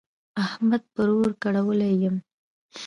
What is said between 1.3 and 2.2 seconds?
کړولی يم.